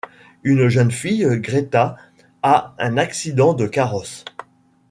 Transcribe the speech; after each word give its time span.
Une 0.41 0.67
jeune 0.67 0.89
fille, 0.89 1.27
Greta, 1.39 1.95
a 2.41 2.73
un 2.79 2.97
accident 2.97 3.53
de 3.53 3.67
carrosse. 3.67 4.25